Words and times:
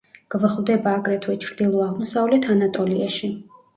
გვხვდება 0.35 0.93
აგრეთვე 1.01 1.35
ჩრდილო-აღმოსავლეთ 1.45 2.49
ანატოლიაში. 2.55 3.31